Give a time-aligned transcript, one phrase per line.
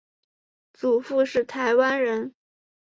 [0.73, 2.33] 祖父是台湾人。